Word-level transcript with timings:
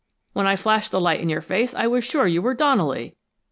When 0.33 0.47
I 0.47 0.55
flashed 0.55 0.89
the 0.89 0.99
light 0.99 1.19
in 1.19 1.29
your 1.29 1.41
face 1.43 1.75
I 1.75 1.85
was 1.85 2.03
sure 2.03 2.25
you 2.25 2.41
were 2.41 2.55
Donnelley!" 2.55 3.17